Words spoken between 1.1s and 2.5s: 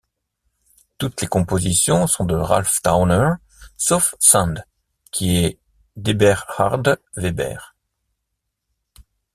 les compositions sont de